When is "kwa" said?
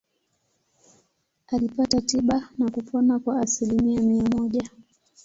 3.19-3.39